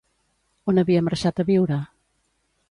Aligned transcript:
On 0.73 0.81
havia 0.83 1.03
marxat 1.09 1.43
a 1.43 1.47
viure? 1.51 1.79